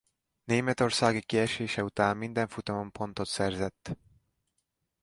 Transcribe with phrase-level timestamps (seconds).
[0.43, 3.97] Németországi kiesése után minden futamon pontot szerzett.